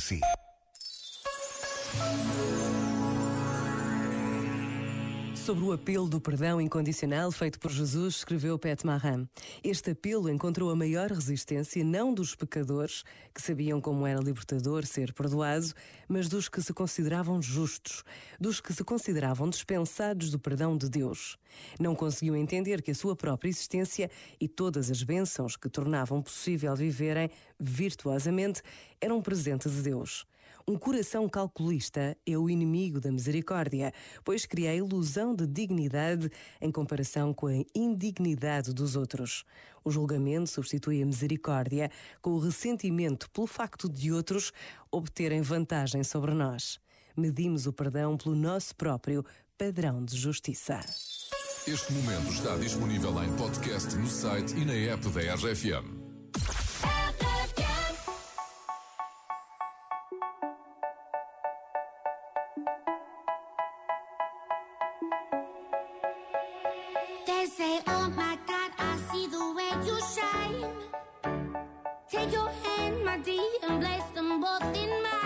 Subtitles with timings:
[0.00, 0.39] See.
[5.44, 9.26] Sobre o apelo do perdão incondicional feito por Jesus, escreveu Pet Maran.
[9.64, 13.02] Este apelo encontrou a maior resistência não dos pecadores,
[13.34, 15.72] que sabiam como era libertador ser perdoado,
[16.06, 18.04] mas dos que se consideravam justos,
[18.38, 21.38] dos que se consideravam dispensados do perdão de Deus.
[21.80, 26.76] Não conseguiam entender que a sua própria existência e todas as bênçãos que tornavam possível
[26.76, 28.62] viverem virtuosamente
[29.00, 30.26] eram um presente de Deus.
[30.70, 33.92] Um coração calculista é o inimigo da misericórdia,
[34.24, 39.44] pois cria a ilusão de dignidade em comparação com a indignidade dos outros.
[39.82, 41.90] O julgamento substitui a misericórdia
[42.22, 44.52] com o ressentimento pelo facto de outros
[44.92, 46.78] obterem vantagem sobre nós.
[47.16, 49.26] Medimos o perdão pelo nosso próprio
[49.58, 50.78] padrão de justiça.
[51.66, 55.99] Este momento está disponível em podcast no site e na app da RFM.
[69.98, 70.64] Shine.
[72.10, 75.19] Take your hand, my dear, and place them both in mine.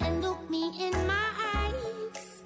[0.00, 2.42] And look me in my eyes.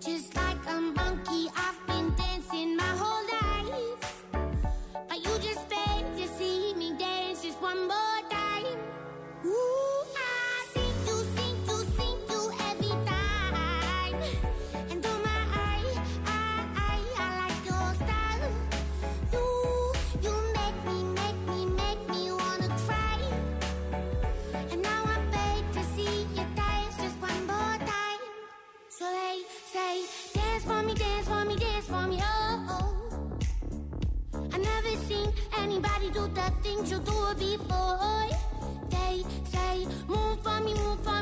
[0.00, 4.24] Just like a monkey, I've been dancing my whole life.
[5.08, 8.66] But you just beg to see me dance just one more time.
[9.46, 10.66] Ooh, I
[12.70, 14.14] every time.
[14.90, 15.82] And oh my, I,
[16.26, 18.50] I, I, like your style.
[19.32, 19.92] You,
[20.22, 23.20] you make me, make me, make me wanna cry.
[24.70, 24.91] And I
[31.94, 32.66] oh.
[32.70, 33.38] oh.
[34.52, 38.28] I never seen anybody do the things you do before.
[38.90, 41.21] They say, move for me, move for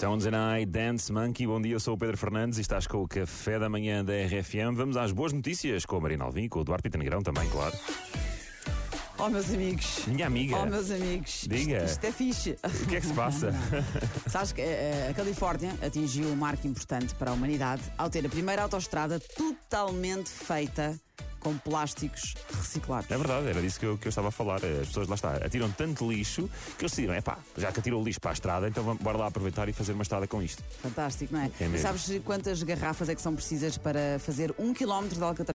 [0.00, 1.46] Sounds and I, Dance Monkey.
[1.46, 4.14] Bom dia, eu sou o Pedro Fernandes e estás com o café da manhã da
[4.14, 4.74] RFM.
[4.74, 7.76] Vamos às boas notícias com a Marina Alvim, com o Duarte Pita Negrão também, claro.
[9.18, 10.06] Oh, meus amigos.
[10.06, 10.56] Minha amiga.
[10.56, 11.46] Oh, meus amigos.
[11.46, 11.84] Diga.
[11.84, 12.58] Isto, isto é fixe.
[12.64, 13.52] O que é que se passa?
[14.26, 18.28] Sabes que eh, a Califórnia atingiu um marco importante para a humanidade ao ter a
[18.30, 20.98] primeira autoestrada totalmente feita
[21.40, 23.10] com plásticos reciclados.
[23.10, 24.56] É verdade, era disso que eu, que eu estava a falar.
[24.56, 28.00] As pessoas lá está, atiram tanto lixo que eles decidiram, é pá, já que atirou
[28.00, 30.42] o lixo para a estrada, então vamos, bora lá aproveitar e fazer uma estrada com
[30.42, 30.62] isto.
[30.82, 31.50] Fantástico, não é?
[31.60, 31.78] É mesmo.
[31.78, 35.48] Sabes quantas garrafas é que são precisas para fazer um quilómetro de Alcatraz?